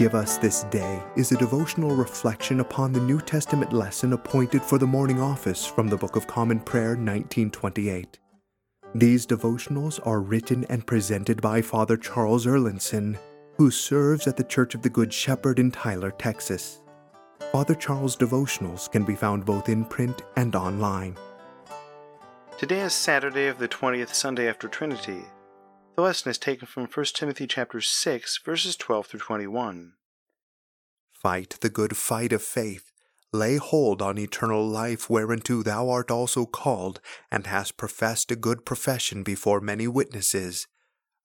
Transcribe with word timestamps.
give 0.00 0.14
us 0.14 0.38
this 0.38 0.62
day 0.70 0.98
is 1.14 1.30
a 1.30 1.36
devotional 1.36 1.94
reflection 1.94 2.60
upon 2.60 2.90
the 2.90 3.00
New 3.02 3.20
Testament 3.20 3.70
lesson 3.70 4.14
appointed 4.14 4.62
for 4.62 4.78
the 4.78 4.86
morning 4.86 5.20
office 5.20 5.66
from 5.66 5.88
the 5.88 5.96
Book 5.98 6.16
of 6.16 6.26
Common 6.26 6.58
Prayer 6.58 6.96
1928. 6.96 8.18
These 8.94 9.26
devotionals 9.26 10.00
are 10.06 10.22
written 10.22 10.64
and 10.70 10.86
presented 10.86 11.42
by 11.42 11.60
Father 11.60 11.98
Charles 11.98 12.46
Erlandson, 12.46 13.18
who 13.58 13.70
serves 13.70 14.26
at 14.26 14.38
the 14.38 14.44
Church 14.44 14.74
of 14.74 14.80
the 14.80 14.88
Good 14.88 15.12
Shepherd 15.12 15.58
in 15.58 15.70
Tyler, 15.70 16.12
Texas. 16.12 16.80
Father 17.52 17.74
Charles' 17.74 18.16
devotionals 18.16 18.90
can 18.90 19.04
be 19.04 19.14
found 19.14 19.44
both 19.44 19.68
in 19.68 19.84
print 19.84 20.22
and 20.34 20.56
online. 20.56 21.14
Today 22.56 22.80
is 22.80 22.94
Saturday 22.94 23.48
of 23.48 23.58
the 23.58 23.68
20th 23.68 24.14
Sunday 24.14 24.48
after 24.48 24.66
Trinity. 24.66 25.24
The 26.00 26.04
lesson 26.04 26.30
is 26.30 26.38
taken 26.38 26.66
from 26.66 26.86
1 26.86 27.06
Timothy 27.12 27.46
chapter 27.46 27.78
6 27.78 28.40
verses 28.42 28.74
12 28.74 29.06
through 29.06 29.20
21. 29.20 29.92
Fight 31.12 31.58
the 31.60 31.68
good 31.68 31.94
fight 31.94 32.32
of 32.32 32.42
faith. 32.42 32.90
Lay 33.34 33.58
hold 33.58 34.00
on 34.00 34.16
eternal 34.16 34.66
life 34.66 35.10
whereunto 35.10 35.62
thou 35.62 35.90
art 35.90 36.10
also 36.10 36.46
called, 36.46 37.02
and 37.30 37.46
hast 37.46 37.76
professed 37.76 38.32
a 38.32 38.34
good 38.34 38.64
profession 38.64 39.22
before 39.22 39.60
many 39.60 39.86
witnesses. 39.86 40.66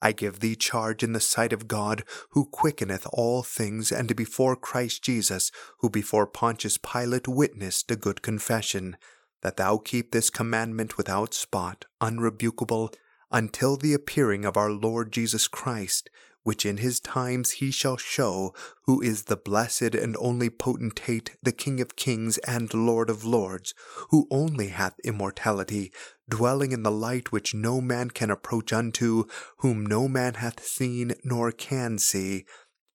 I 0.01 0.11
give 0.11 0.41
thee 0.41 0.57
charge 0.57 1.03
in 1.03 1.13
the 1.13 1.21
sight 1.21 1.53
of 1.53 1.69
God, 1.69 2.03
who 2.31 2.43
quickeneth 2.45 3.07
all 3.13 3.43
things, 3.43 3.93
and 3.93 4.13
before 4.13 4.57
Christ 4.57 5.01
Jesus, 5.01 5.51
who 5.79 5.89
before 5.89 6.27
Pontius 6.27 6.77
Pilate 6.77 7.29
witnessed 7.29 7.89
a 7.91 7.95
good 7.95 8.21
confession, 8.21 8.97
that 9.41 9.55
thou 9.55 9.77
keep 9.77 10.11
this 10.11 10.29
commandment 10.29 10.97
without 10.97 11.33
spot, 11.33 11.85
unrebukable, 12.01 12.93
until 13.31 13.77
the 13.77 13.93
appearing 13.93 14.45
of 14.45 14.57
our 14.57 14.71
Lord 14.71 15.11
Jesus 15.11 15.47
Christ, 15.47 16.09
which 16.43 16.63
in 16.63 16.77
his 16.77 16.99
times 16.99 17.51
he 17.53 17.71
shall 17.71 17.97
show, 17.97 18.53
who 18.83 19.01
is 19.01 19.23
the 19.23 19.35
blessed 19.35 19.95
and 19.95 20.15
only 20.19 20.49
potentate, 20.49 21.35
the 21.41 21.51
King 21.51 21.81
of 21.81 21.95
kings 21.95 22.37
and 22.39 22.71
Lord 22.71 23.09
of 23.09 23.25
lords, 23.25 23.73
who 24.11 24.27
only 24.29 24.67
hath 24.67 24.99
immortality, 25.03 25.91
dwelling 26.29 26.71
in 26.71 26.83
the 26.83 26.91
light 26.91 27.31
which 27.31 27.55
no 27.55 27.81
man 27.81 28.11
can 28.11 28.29
approach 28.29 28.71
unto, 28.71 29.25
whom 29.57 29.85
no 29.85 30.07
man 30.07 30.35
hath 30.35 30.63
seen 30.63 31.13
nor 31.23 31.51
can 31.51 31.97
see, 31.97 32.45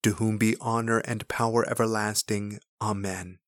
to 0.05 0.13
whom 0.13 0.39
be 0.39 0.57
honor 0.61 0.99
and 1.01 1.27
power 1.27 1.69
everlasting. 1.69 2.61
Amen. 2.81 3.39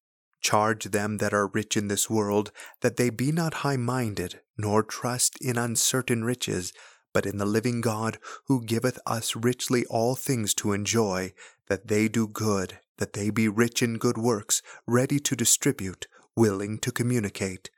Charge 0.41 0.86
them 0.86 1.19
that 1.19 1.33
are 1.33 1.46
rich 1.46 1.77
in 1.77 1.86
this 1.86 2.11
world, 2.11 2.50
that 2.80 2.96
they 2.96 3.08
be 3.08 3.30
not 3.30 3.55
high 3.62 3.77
minded, 3.77 4.41
nor 4.62 4.84
trust 4.84 5.36
in 5.42 5.58
uncertain 5.58 6.24
riches, 6.24 6.72
but 7.12 7.27
in 7.27 7.36
the 7.36 7.44
living 7.44 7.80
God, 7.80 8.18
who 8.46 8.64
giveth 8.64 8.98
us 9.05 9.34
richly 9.34 9.84
all 9.86 10.14
things 10.14 10.55
to 10.55 10.72
enjoy, 10.72 11.32
that 11.68 11.88
they 11.88 12.06
do 12.06 12.28
good, 12.28 12.78
that 12.98 13.12
they 13.12 13.28
be 13.28 13.48
rich 13.48 13.83
in 13.83 13.98
good 13.98 14.16
works, 14.16 14.62
ready 14.86 15.18
to 15.18 15.34
distribute, 15.34 16.06
willing 16.36 16.78
to 16.78 16.92
communicate, 16.92 17.70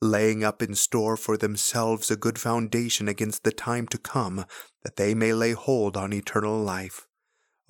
laying 0.00 0.42
up 0.42 0.62
in 0.62 0.74
store 0.74 1.16
for 1.16 1.36
themselves 1.36 2.10
a 2.10 2.16
good 2.16 2.38
foundation 2.38 3.06
against 3.06 3.44
the 3.44 3.52
time 3.52 3.86
to 3.88 3.98
come, 3.98 4.46
that 4.82 4.96
they 4.96 5.14
may 5.14 5.34
lay 5.34 5.52
hold 5.52 5.94
on 5.94 6.12
eternal 6.12 6.58
life. 6.58 7.06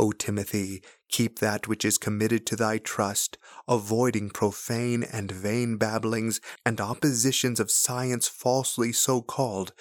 O 0.00 0.12
Timothy, 0.12 0.82
keep 1.10 1.40
that 1.40 1.68
which 1.68 1.84
is 1.84 1.98
committed 1.98 2.46
to 2.46 2.56
thy 2.56 2.78
trust, 2.78 3.36
avoiding 3.68 4.30
profane 4.30 5.02
and 5.02 5.30
vain 5.30 5.76
babblings 5.76 6.40
and 6.64 6.80
oppositions 6.80 7.60
of 7.60 7.70
science 7.70 8.26
falsely 8.26 8.92
so 8.92 9.20
called, 9.20 9.74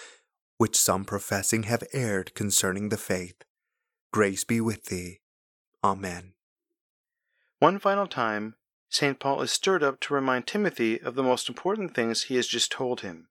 which 0.58 0.76
some 0.76 1.06
professing 1.06 1.64
have 1.64 1.86
erred 1.94 2.36
concerning 2.36 2.89
the 2.89 2.98
faith. 2.98 3.45
Grace 4.11 4.44
be 4.44 4.60
with 4.60 4.88
thee. 4.88 5.21
Amen. 5.86 6.33
One 7.60 7.80
final 7.80 8.05
time, 8.05 8.55
St. 8.89 9.20
Paul 9.20 9.42
is 9.42 9.54
stirred 9.54 9.83
up 9.83 10.02
to 10.02 10.14
remind 10.14 10.48
Timothy 10.48 10.99
of 10.99 11.15
the 11.15 11.23
most 11.23 11.48
important 11.48 11.95
things 11.95 12.23
he 12.23 12.36
has 12.36 12.48
just 12.48 12.73
told 12.73 13.02
him. 13.02 13.30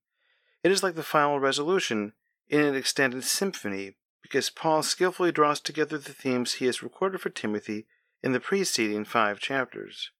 It 0.64 0.72
is 0.72 0.82
like 0.82 0.94
the 0.94 1.02
final 1.02 1.38
resolution 1.38 2.14
in 2.48 2.62
an 2.62 2.74
extended 2.74 3.24
symphony 3.24 3.96
because 4.28 4.50
Paul 4.50 4.82
skillfully 4.82 5.32
draws 5.32 5.58
together 5.58 5.96
the 5.96 6.12
themes 6.12 6.54
he 6.54 6.66
has 6.66 6.82
recorded 6.82 7.22
for 7.22 7.30
Timothy 7.30 7.86
in 8.22 8.32
the 8.32 8.40
preceding 8.40 9.06
five 9.06 9.40
chapters. 9.40 10.10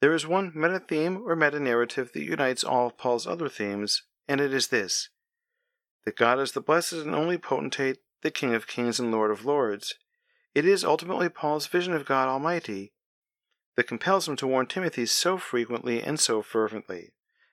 There 0.00 0.12
is 0.12 0.26
one 0.26 0.50
meta 0.52 0.80
theme 0.80 1.22
or 1.24 1.36
meta 1.36 1.60
narrative 1.60 2.10
that 2.12 2.24
unites 2.24 2.64
all 2.64 2.88
of 2.88 2.98
Paul's 2.98 3.28
other 3.28 3.48
themes, 3.48 4.02
and 4.26 4.40
it 4.40 4.52
is 4.52 4.68
this 4.68 5.10
that 6.04 6.16
God 6.16 6.40
is 6.40 6.52
the 6.52 6.62
blessed 6.62 6.94
and 6.94 7.14
only 7.14 7.36
potentate, 7.36 7.98
the 8.22 8.30
King 8.30 8.54
of 8.54 8.66
kings 8.66 8.98
and 8.98 9.12
Lord 9.12 9.30
of 9.30 9.44
lords. 9.44 9.94
It 10.54 10.64
is 10.64 10.82
ultimately 10.82 11.28
Paul's 11.28 11.66
vision 11.66 11.92
of 11.92 12.06
God 12.06 12.26
Almighty 12.26 12.92
that 13.76 13.86
compels 13.86 14.26
him 14.26 14.34
to 14.36 14.46
warn 14.46 14.66
Timothy 14.66 15.06
so 15.06 15.36
frequently 15.36 16.02
and 16.02 16.18
so 16.18 16.42
fervently, 16.42 17.12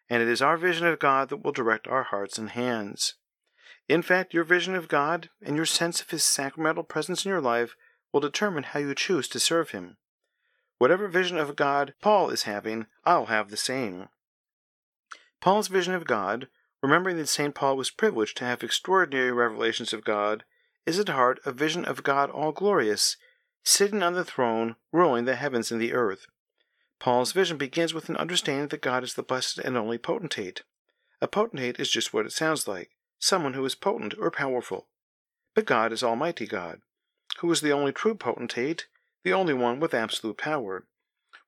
and 0.10 0.24
it 0.24 0.30
is 0.30 0.42
our 0.42 0.58
vision 0.58 0.88
of 0.88 0.98
God 0.98 1.30
that 1.30 1.44
will 1.44 1.52
direct 1.52 1.88
our 1.88 2.04
hearts 2.04 2.40
and 2.40 2.52
hands. 2.52 3.16
In 3.88 4.02
fact, 4.02 4.34
your 4.34 4.44
vision 4.44 4.76
of 4.76 4.90
God 4.90 5.30
and 5.42 5.56
your 5.56 5.66
sense 5.66 6.02
of 6.02 6.10
His 6.10 6.24
sacramental 6.24 6.84
presence 6.84 7.26
in 7.26 7.30
your 7.30 7.42
life 7.42 7.76
will 8.12 8.20
determine 8.20 8.64
how 8.64 8.80
you 8.80 8.94
choose 8.94 9.28
to 9.30 9.40
serve 9.40 9.72
Him. 9.72 9.98
Whatever 10.78 11.08
vision 11.08 11.38
of 11.38 11.56
God 11.56 11.94
Paul 12.02 12.30
is 12.30 12.44
having, 12.44 12.88
I'll 13.06 13.28
have 13.28 13.50
the 13.50 13.58
same. 13.58 14.10
Paul's 15.40 15.70
vision 15.70 15.94
of 15.94 16.06
God, 16.06 16.50
remembering 16.84 17.18
that 17.18 17.30
St. 17.30 17.56
Paul 17.56 17.78
was 17.78 17.90
privileged 17.90 18.38
to 18.38 18.46
have 18.46 18.62
extraordinary 18.62 19.32
revelations 19.32 19.94
of 19.94 20.04
God, 20.04 20.44
is 20.86 21.00
at 21.00 21.10
heart 21.10 21.40
a 21.46 21.52
vision 21.52 21.86
of 21.86 22.04
God 22.04 22.30
all 22.30 22.52
glorious, 22.52 23.16
sitting 23.64 24.04
on 24.04 24.14
the 24.14 24.26
throne, 24.26 24.76
ruling 24.92 25.26
the 25.26 25.36
heavens 25.36 25.72
and 25.72 25.80
the 25.80 25.94
earth. 25.94 26.28
Paul's 27.00 27.32
vision 27.32 27.58
begins 27.58 27.94
with 27.94 28.10
an 28.10 28.18
understanding 28.18 28.68
that 28.70 28.82
God 28.82 29.04
is 29.04 29.14
the 29.14 29.24
blessed 29.24 29.60
and 29.60 29.78
only 29.78 29.98
potentate. 29.98 30.64
A 31.22 31.28
potentate 31.28 31.80
is 31.80 31.90
just 31.90 32.14
what 32.14 32.26
it 32.26 32.32
sounds 32.32 32.68
like 32.68 32.92
someone 33.20 33.54
who 33.54 33.66
is 33.66 33.76
potent 33.76 34.14
or 34.20 34.32
powerful. 34.32 34.88
But 35.56 35.66
God 35.66 35.92
is 35.92 36.04
Almighty 36.04 36.46
God, 36.46 36.82
who 37.40 37.52
is 37.52 37.62
the 37.62 37.72
only 37.72 37.92
true 37.92 38.16
potentate, 38.16 38.88
the 39.24 39.34
only 39.34 39.54
one 39.54 39.80
with 39.80 39.94
absolute 39.94 40.38
power. 40.38 40.86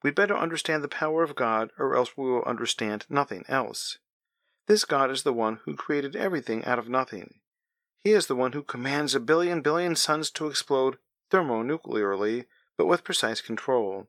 We'd 0.03 0.16
better 0.16 0.35
understand 0.35 0.84
the 0.84 0.88
power 0.88 1.24
of 1.24 1.35
God, 1.35 1.72
or 1.78 1.96
else 1.96 2.16
we 2.16 2.25
will 2.25 2.44
understand 2.44 3.06
nothing 3.09 3.44
else. 3.47 3.97
This 4.68 4.85
God 4.85 5.12
is 5.12 5.24
the 5.24 5.34
one 5.34 5.59
who 5.66 5.75
created 5.75 6.16
everything 6.16 6.63
out 6.66 6.79
of 6.79 6.88
nothing. 6.88 7.40
He 8.00 8.12
is 8.12 8.28
the 8.28 8.35
one 8.35 8.53
who 8.53 8.63
commands 8.63 9.13
a 9.13 9.19
billion 9.19 9.62
billion 9.62 9.96
suns 9.96 10.31
to 10.31 10.47
explode 10.47 10.97
thermonuclearly, 11.31 12.46
but 12.78 12.85
with 12.85 13.03
precise 13.03 13.41
control. 13.41 14.08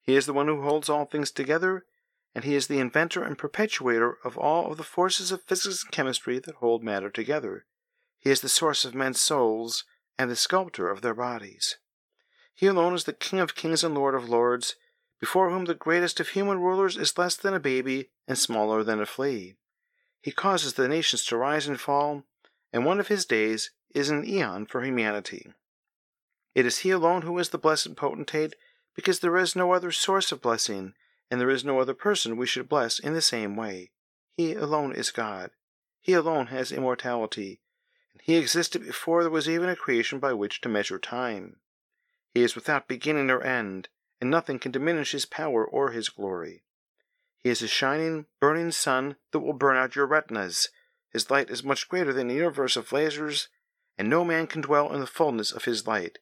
He 0.00 0.16
is 0.16 0.26
the 0.26 0.32
one 0.32 0.46
who 0.46 0.62
holds 0.62 0.88
all 0.88 1.04
things 1.04 1.30
together 1.30 1.84
and 2.34 2.44
he 2.44 2.54
is 2.54 2.66
the 2.66 2.78
inventor 2.78 3.22
and 3.22 3.38
perpetuator 3.38 4.18
of 4.24 4.36
all 4.36 4.70
of 4.70 4.76
the 4.76 4.84
forces 4.84 5.32
of 5.32 5.42
physics 5.42 5.82
and 5.82 5.92
chemistry 5.92 6.38
that 6.38 6.56
hold 6.56 6.82
matter 6.82 7.10
together. 7.10 7.64
He 8.20 8.30
is 8.30 8.40
the 8.40 8.48
source 8.48 8.84
of 8.84 8.94
men's 8.94 9.20
souls 9.20 9.84
and 10.18 10.30
the 10.30 10.36
sculptor 10.36 10.90
of 10.90 11.00
their 11.00 11.14
bodies. 11.14 11.78
He 12.54 12.66
alone 12.66 12.94
is 12.94 13.04
the 13.04 13.12
King 13.12 13.38
of 13.38 13.54
kings 13.54 13.84
and 13.84 13.94
Lord 13.94 14.14
of 14.14 14.28
lords, 14.28 14.74
before 15.20 15.50
whom 15.50 15.64
the 15.64 15.74
greatest 15.74 16.20
of 16.20 16.30
human 16.30 16.58
rulers 16.58 16.96
is 16.96 17.16
less 17.16 17.36
than 17.36 17.54
a 17.54 17.60
baby 17.60 18.10
and 18.26 18.38
smaller 18.38 18.82
than 18.82 19.00
a 19.00 19.06
flea. 19.06 19.56
He 20.20 20.32
causes 20.32 20.74
the 20.74 20.88
nations 20.88 21.24
to 21.26 21.36
rise 21.36 21.68
and 21.68 21.80
fall, 21.80 22.24
and 22.72 22.84
one 22.84 23.00
of 23.00 23.08
his 23.08 23.24
days 23.24 23.70
is 23.94 24.10
an 24.10 24.28
eon 24.28 24.66
for 24.66 24.84
humanity. 24.84 25.52
It 26.54 26.66
is 26.66 26.78
he 26.78 26.90
alone 26.90 27.22
who 27.22 27.38
is 27.38 27.50
the 27.50 27.58
blessed 27.58 27.96
potentate, 27.96 28.54
because 28.94 29.20
there 29.20 29.36
is 29.36 29.54
no 29.54 29.72
other 29.72 29.92
source 29.92 30.32
of 30.32 30.42
blessing 30.42 30.94
and 31.30 31.40
there 31.40 31.50
is 31.50 31.64
no 31.64 31.78
other 31.80 31.94
person 31.94 32.36
we 32.36 32.46
should 32.46 32.68
bless 32.68 32.98
in 32.98 33.14
the 33.14 33.20
same 33.20 33.56
way. 33.56 33.90
He 34.36 34.54
alone 34.54 34.94
is 34.94 35.10
God. 35.10 35.50
He 36.00 36.12
alone 36.12 36.46
has 36.46 36.72
immortality, 36.72 37.60
and 38.12 38.22
He 38.22 38.36
existed 38.36 38.84
before 38.84 39.22
there 39.22 39.30
was 39.30 39.48
even 39.48 39.68
a 39.68 39.76
creation 39.76 40.18
by 40.18 40.32
which 40.32 40.60
to 40.62 40.68
measure 40.68 40.98
time. 40.98 41.56
He 42.34 42.42
is 42.42 42.54
without 42.54 42.88
beginning 42.88 43.30
or 43.30 43.42
end, 43.42 43.88
and 44.20 44.30
nothing 44.30 44.58
can 44.58 44.72
diminish 44.72 45.12
His 45.12 45.26
power 45.26 45.64
or 45.64 45.90
His 45.90 46.08
glory. 46.08 46.64
He 47.36 47.50
is 47.50 47.62
a 47.62 47.68
shining, 47.68 48.26
burning 48.40 48.72
sun 48.72 49.16
that 49.32 49.40
will 49.40 49.52
burn 49.52 49.76
out 49.76 49.96
your 49.96 50.06
retinas. 50.06 50.68
His 51.10 51.30
light 51.30 51.50
is 51.50 51.64
much 51.64 51.88
greater 51.88 52.12
than 52.12 52.28
the 52.28 52.34
universe 52.34 52.76
of 52.76 52.88
lasers, 52.90 53.48
and 53.96 54.08
no 54.08 54.24
man 54.24 54.46
can 54.46 54.60
dwell 54.60 54.92
in 54.92 55.00
the 55.00 55.06
fullness 55.06 55.52
of 55.52 55.64
His 55.64 55.86
light. 55.86 56.18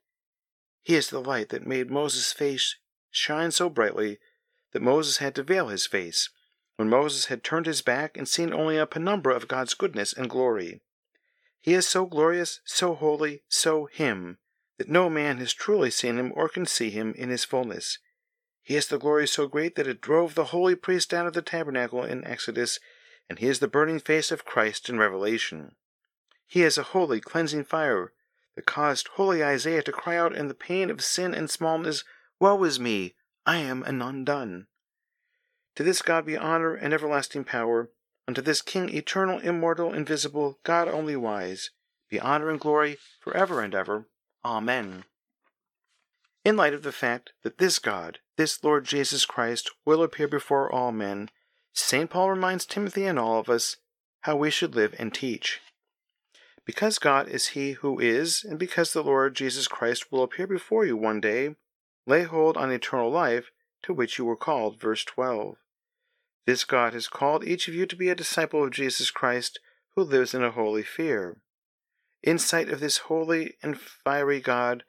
He 0.82 0.94
is 0.94 1.10
the 1.10 1.20
light 1.20 1.48
that 1.50 1.66
made 1.66 1.90
Moses' 1.90 2.32
face 2.32 2.76
shine 3.10 3.50
so 3.50 3.68
brightly 3.68 4.18
that 4.76 4.82
Moses 4.82 5.16
had 5.16 5.34
to 5.34 5.42
veil 5.42 5.68
his 5.68 5.86
face, 5.86 6.28
when 6.76 6.90
Moses 6.90 7.26
had 7.26 7.42
turned 7.42 7.64
his 7.64 7.80
back 7.80 8.18
and 8.18 8.28
seen 8.28 8.52
only 8.52 8.76
a 8.76 8.84
penumbra 8.84 9.34
of 9.34 9.48
God's 9.48 9.72
goodness 9.72 10.12
and 10.12 10.28
glory. 10.28 10.82
He 11.62 11.72
is 11.72 11.86
so 11.86 12.04
glorious, 12.04 12.60
so 12.66 12.94
holy, 12.94 13.42
so 13.48 13.86
Him, 13.86 14.36
that 14.76 14.90
no 14.90 15.08
man 15.08 15.38
has 15.38 15.54
truly 15.54 15.90
seen 15.90 16.18
Him 16.18 16.30
or 16.36 16.50
can 16.50 16.66
see 16.66 16.90
Him 16.90 17.14
in 17.16 17.30
His 17.30 17.42
fullness. 17.42 18.00
He 18.62 18.76
is 18.76 18.88
the 18.88 18.98
glory 18.98 19.26
so 19.26 19.46
great 19.46 19.76
that 19.76 19.86
it 19.86 20.02
drove 20.02 20.34
the 20.34 20.52
holy 20.52 20.74
priest 20.74 21.14
out 21.14 21.26
of 21.26 21.32
the 21.32 21.40
tabernacle 21.40 22.04
in 22.04 22.22
Exodus, 22.26 22.78
and 23.30 23.38
He 23.38 23.46
is 23.46 23.60
the 23.60 23.68
burning 23.68 23.98
face 23.98 24.30
of 24.30 24.44
Christ 24.44 24.90
in 24.90 24.98
Revelation. 24.98 25.74
He 26.44 26.62
is 26.62 26.76
a 26.76 26.82
holy, 26.92 27.22
cleansing 27.22 27.64
fire 27.64 28.12
that 28.56 28.66
caused 28.66 29.08
holy 29.14 29.42
Isaiah 29.42 29.82
to 29.84 29.90
cry 29.90 30.18
out 30.18 30.36
in 30.36 30.48
the 30.48 30.54
pain 30.54 30.90
of 30.90 31.02
sin 31.02 31.34
and 31.34 31.48
smallness, 31.48 32.04
Woe 32.38 32.62
is 32.62 32.78
me! 32.78 33.14
I 33.46 33.58
am 33.58 33.84
an 33.84 34.02
undone. 34.02 34.66
To 35.76 35.84
this 35.84 36.02
God 36.02 36.26
be 36.26 36.36
honor 36.36 36.74
and 36.74 36.92
everlasting 36.92 37.44
power. 37.44 37.90
Unto 38.26 38.42
this 38.42 38.60
King 38.60 38.88
eternal, 38.88 39.38
immortal, 39.38 39.94
invisible, 39.94 40.58
God 40.64 40.88
only 40.88 41.14
wise, 41.14 41.70
be 42.10 42.18
honor 42.18 42.50
and 42.50 42.58
glory 42.58 42.98
for 43.20 43.36
ever 43.36 43.60
and 43.60 43.72
ever. 43.72 44.06
Amen. 44.44 45.04
In 46.44 46.56
light 46.56 46.74
of 46.74 46.82
the 46.82 46.90
fact 46.90 47.32
that 47.44 47.58
this 47.58 47.78
God, 47.78 48.18
this 48.36 48.64
Lord 48.64 48.84
Jesus 48.84 49.24
Christ, 49.24 49.70
will 49.84 50.02
appear 50.02 50.26
before 50.26 50.72
all 50.72 50.90
men, 50.90 51.30
St. 51.72 52.10
Paul 52.10 52.30
reminds 52.30 52.66
Timothy 52.66 53.04
and 53.04 53.18
all 53.18 53.38
of 53.38 53.48
us 53.48 53.76
how 54.22 54.34
we 54.34 54.50
should 54.50 54.74
live 54.74 54.94
and 54.98 55.14
teach. 55.14 55.60
Because 56.64 56.98
God 56.98 57.28
is 57.28 57.48
He 57.48 57.72
who 57.72 58.00
is, 58.00 58.42
and 58.42 58.58
because 58.58 58.92
the 58.92 59.04
Lord 59.04 59.36
Jesus 59.36 59.68
Christ 59.68 60.10
will 60.10 60.24
appear 60.24 60.48
before 60.48 60.84
you 60.84 60.96
one 60.96 61.20
day, 61.20 61.54
lay 62.06 62.22
hold 62.22 62.56
on 62.56 62.70
eternal 62.70 63.10
life 63.10 63.50
to 63.82 63.92
which 63.92 64.18
you 64.18 64.24
were 64.24 64.36
called. 64.36 64.80
Verse 64.80 65.04
12. 65.04 65.56
This 66.46 66.64
God 66.64 66.92
has 66.92 67.08
called 67.08 67.44
each 67.44 67.66
of 67.66 67.74
you 67.74 67.86
to 67.86 67.96
be 67.96 68.08
a 68.08 68.14
disciple 68.14 68.64
of 68.64 68.70
Jesus 68.70 69.10
Christ 69.10 69.58
who 69.96 70.02
lives 70.02 70.32
in 70.32 70.44
a 70.44 70.52
holy 70.52 70.84
fear. 70.84 71.38
In 72.22 72.38
sight 72.38 72.68
of 72.68 72.80
this 72.80 72.98
holy 72.98 73.54
and 73.62 73.78
fiery 73.78 74.40
God, 74.40 74.84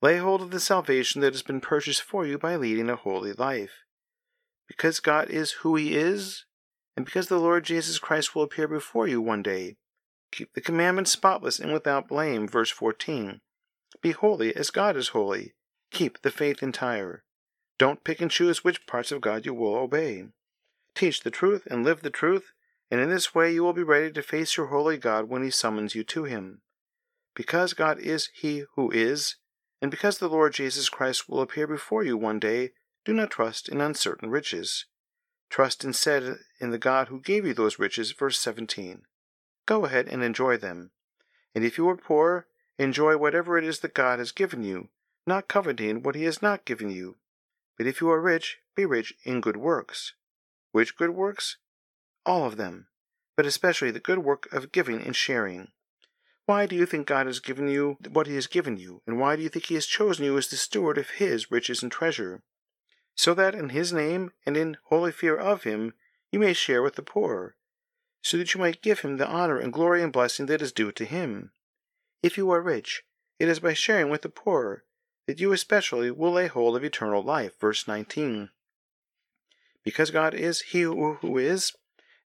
lay 0.00 0.18
hold 0.18 0.40
of 0.40 0.50
the 0.50 0.60
salvation 0.60 1.20
that 1.20 1.32
has 1.32 1.42
been 1.42 1.60
purchased 1.60 2.02
for 2.02 2.24
you 2.24 2.38
by 2.38 2.56
leading 2.56 2.88
a 2.88 2.96
holy 2.96 3.32
life. 3.32 3.84
Because 4.68 5.00
God 5.00 5.28
is 5.30 5.52
who 5.62 5.74
He 5.76 5.96
is, 5.96 6.44
and 6.96 7.04
because 7.04 7.28
the 7.28 7.40
Lord 7.40 7.64
Jesus 7.64 7.98
Christ 7.98 8.34
will 8.34 8.42
appear 8.42 8.68
before 8.68 9.08
you 9.08 9.20
one 9.20 9.42
day, 9.42 9.76
keep 10.30 10.52
the 10.54 10.60
commandments 10.60 11.10
spotless 11.10 11.58
and 11.58 11.72
without 11.72 12.08
blame. 12.08 12.46
Verse 12.46 12.70
14. 12.70 13.40
Be 14.00 14.12
holy 14.12 14.54
as 14.54 14.70
God 14.70 14.96
is 14.96 15.08
holy. 15.08 15.54
Keep 15.90 16.22
the 16.22 16.30
faith 16.30 16.62
entire. 16.62 17.24
Don't 17.78 18.04
pick 18.04 18.20
and 18.20 18.30
choose 18.30 18.62
which 18.62 18.86
parts 18.86 19.10
of 19.10 19.20
God 19.20 19.46
you 19.46 19.54
will 19.54 19.74
obey. 19.74 20.26
Teach 20.94 21.20
the 21.20 21.30
truth 21.30 21.66
and 21.70 21.84
live 21.84 22.02
the 22.02 22.10
truth, 22.10 22.52
and 22.90 23.00
in 23.00 23.10
this 23.10 23.34
way 23.34 23.52
you 23.52 23.62
will 23.62 23.72
be 23.72 23.82
ready 23.82 24.12
to 24.12 24.22
face 24.22 24.56
your 24.56 24.66
holy 24.66 24.98
God 24.98 25.28
when 25.28 25.42
he 25.42 25.50
summons 25.50 25.94
you 25.94 26.04
to 26.04 26.24
him. 26.24 26.60
Because 27.34 27.72
God 27.72 27.98
is 27.98 28.28
he 28.34 28.64
who 28.74 28.90
is, 28.90 29.36
and 29.80 29.90
because 29.90 30.18
the 30.18 30.28
Lord 30.28 30.52
Jesus 30.52 30.88
Christ 30.88 31.28
will 31.28 31.40
appear 31.40 31.66
before 31.66 32.04
you 32.04 32.16
one 32.16 32.38
day, 32.38 32.70
do 33.04 33.12
not 33.12 33.30
trust 33.30 33.68
in 33.68 33.80
uncertain 33.80 34.30
riches. 34.30 34.86
Trust 35.48 35.84
instead 35.84 36.36
in 36.60 36.70
the 36.70 36.78
God 36.78 37.08
who 37.08 37.20
gave 37.20 37.46
you 37.46 37.54
those 37.54 37.78
riches. 37.78 38.12
Verse 38.12 38.38
17. 38.38 39.02
Go 39.66 39.84
ahead 39.84 40.06
and 40.08 40.22
enjoy 40.22 40.56
them. 40.56 40.90
And 41.54 41.64
if 41.64 41.78
you 41.78 41.88
are 41.88 41.96
poor, 41.96 42.46
enjoy 42.78 43.16
whatever 43.16 43.58
it 43.58 43.64
is 43.64 43.80
that 43.80 43.94
God 43.94 44.18
has 44.18 44.32
given 44.32 44.62
you, 44.62 44.88
not 45.26 45.48
coveting 45.48 46.02
what 46.02 46.14
he 46.14 46.24
has 46.24 46.42
not 46.42 46.64
given 46.64 46.90
you. 46.90 47.16
But 47.76 47.86
if 47.86 48.00
you 48.00 48.10
are 48.10 48.20
rich, 48.20 48.58
be 48.74 48.84
rich 48.84 49.14
in 49.24 49.40
good 49.40 49.56
works 49.56 50.14
which 50.72 50.96
good 50.96 51.10
works? 51.10 51.56
All 52.24 52.44
of 52.44 52.56
them, 52.56 52.86
but 53.36 53.46
especially 53.46 53.90
the 53.90 54.00
good 54.00 54.18
work 54.18 54.50
of 54.52 54.72
giving 54.72 55.02
and 55.02 55.16
sharing. 55.16 55.68
Why 56.46 56.66
do 56.66 56.76
you 56.76 56.86
think 56.86 57.06
God 57.06 57.26
has 57.26 57.40
given 57.40 57.68
you 57.68 57.96
what 58.08 58.26
He 58.26 58.34
has 58.34 58.46
given 58.46 58.76
you, 58.76 59.02
and 59.06 59.18
why 59.18 59.36
do 59.36 59.42
you 59.42 59.48
think 59.48 59.66
He 59.66 59.74
has 59.74 59.86
chosen 59.86 60.24
you 60.24 60.36
as 60.36 60.48
the 60.48 60.56
steward 60.56 60.98
of 60.98 61.10
His 61.10 61.50
riches 61.50 61.82
and 61.82 61.90
treasure? 61.90 62.42
So 63.16 63.34
that 63.34 63.54
in 63.54 63.70
His 63.70 63.92
name 63.92 64.32
and 64.46 64.56
in 64.56 64.76
holy 64.84 65.12
fear 65.12 65.36
of 65.36 65.64
Him 65.64 65.94
you 66.30 66.38
may 66.38 66.52
share 66.52 66.82
with 66.82 66.96
the 66.96 67.02
poor, 67.02 67.56
so 68.22 68.36
that 68.36 68.54
you 68.54 68.60
might 68.60 68.82
give 68.82 69.00
Him 69.00 69.16
the 69.16 69.28
honor 69.28 69.58
and 69.58 69.72
glory 69.72 70.02
and 70.02 70.12
blessing 70.12 70.46
that 70.46 70.62
is 70.62 70.72
due 70.72 70.92
to 70.92 71.04
Him. 71.04 71.52
If 72.22 72.36
you 72.36 72.50
are 72.50 72.60
rich, 72.60 73.02
it 73.38 73.48
is 73.48 73.60
by 73.60 73.72
sharing 73.72 74.10
with 74.10 74.22
the 74.22 74.28
poor 74.28 74.84
that 75.26 75.40
you 75.40 75.52
especially 75.52 76.10
will 76.10 76.32
lay 76.32 76.46
hold 76.46 76.76
of 76.76 76.84
eternal 76.84 77.22
life. 77.22 77.58
Verse 77.60 77.86
19 77.86 78.50
because 79.84 80.10
God 80.10 80.34
is 80.34 80.60
He 80.60 80.82
who 80.82 81.38
is, 81.38 81.72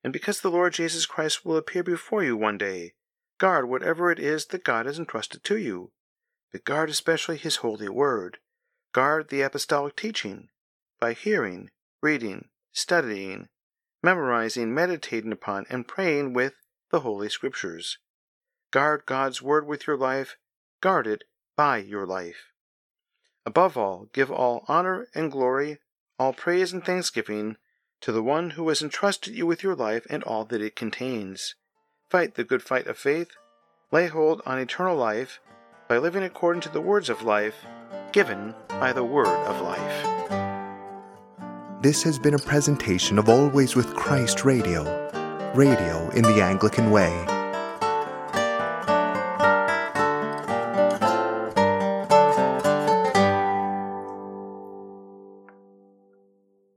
and 0.04 0.12
because 0.12 0.42
the 0.42 0.52
Lord 0.52 0.74
Jesus 0.74 1.06
Christ 1.06 1.46
will 1.46 1.58
appear 1.58 1.84
before 1.84 2.24
you 2.24 2.36
one 2.36 2.58
day. 2.58 2.94
Guard 3.38 3.68
whatever 3.68 4.12
it 4.12 4.20
is 4.20 4.46
that 4.48 4.64
God 4.64 4.86
has 4.86 5.00
entrusted 5.00 5.44
to 5.44 5.58
you, 5.58 5.92
but 6.52 6.64
guard 6.64 6.90
especially 6.90 7.38
His 7.38 7.58
holy 7.58 7.90
word. 7.90 8.38
Guard 8.94 9.30
the 9.30 9.42
apostolic 9.42 9.96
teaching 9.96 10.50
by 11.00 11.14
hearing, 11.14 11.70
reading, 12.02 12.50
studying, 12.72 13.50
memorizing, 14.02 14.74
meditating 14.74 15.32
upon, 15.32 15.66
and 15.70 15.88
praying 15.88 16.34
with 16.34 16.54
the 16.92 17.02
Holy 17.02 17.28
Scriptures. 17.30 17.98
Guard 18.72 19.04
God's 19.06 19.42
word 19.42 19.68
with 19.68 19.88
your 19.88 19.98
life, 19.98 20.38
guard 20.82 21.08
it 21.08 21.24
by 21.58 21.78
your 21.78 22.06
life. 22.06 22.52
Above 23.46 23.78
all, 23.78 24.08
give 24.14 24.32
all 24.32 24.66
honor 24.68 25.08
and 25.14 25.32
glory 25.32 25.78
all 26.18 26.34
praise 26.34 26.74
and 26.74 26.86
thanksgiving 26.86 27.58
to 28.02 28.12
the 28.12 28.24
one 28.24 28.52
who 28.52 28.68
has 28.70 28.82
entrusted 28.82 29.36
you 29.36 29.46
with 29.46 29.64
your 29.64 29.76
life 29.76 30.06
and 30.10 30.24
all 30.24 30.46
that 30.46 30.62
it 30.62 30.76
contains. 30.76 31.56
Fight 32.10 32.36
the 32.36 32.44
good 32.44 32.64
fight 32.64 32.88
of 32.88 32.98
faith, 32.98 33.32
lay 33.92 34.08
hold 34.08 34.42
on 34.46 34.60
eternal 34.60 34.96
life 34.96 35.40
by 35.88 35.98
living 35.98 36.24
according 36.24 36.62
to 36.62 36.70
the 36.70 36.82
words 36.82 37.10
of 37.10 37.24
life 37.24 37.66
given 38.12 38.56
by 38.70 38.94
the 38.94 39.04
Word 39.04 39.28
of 39.28 39.62
life. 39.62 40.16
This 41.82 42.02
has 42.04 42.18
been 42.18 42.34
a 42.34 42.40
presentation 42.40 43.20
of 43.20 43.30
Always 43.30 43.76
with 43.76 43.94
Christ 43.94 44.46
Radio, 44.46 44.84
radio 45.54 46.10
in 46.12 46.24
the 46.24 46.42
Anglican 46.42 46.92
way. 46.92 47.35